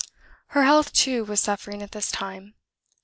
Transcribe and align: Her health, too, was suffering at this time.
Her 0.47 0.63
health, 0.63 0.93
too, 0.93 1.25
was 1.25 1.39
suffering 1.41 1.83
at 1.83 1.91
this 1.91 2.09
time. 2.09 2.55